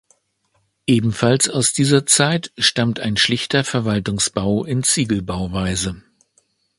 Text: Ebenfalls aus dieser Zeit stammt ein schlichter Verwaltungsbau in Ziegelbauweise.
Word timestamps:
Ebenfalls 0.87 1.47
aus 1.47 1.73
dieser 1.73 2.07
Zeit 2.07 2.51
stammt 2.57 2.99
ein 2.99 3.17
schlichter 3.17 3.63
Verwaltungsbau 3.63 4.65
in 4.65 4.81
Ziegelbauweise. 4.81 6.01